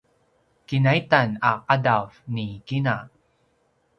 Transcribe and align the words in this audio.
kinaitan 0.67 1.29
a 1.49 1.51
qadav 1.67 2.07
ni 2.35 2.47
kina 2.67 2.95